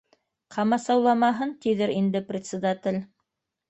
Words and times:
Ҡамасауламаһын, 0.57 1.53
тиҙер 1.69 1.97
инде 2.01 2.25
председатель 2.35 3.03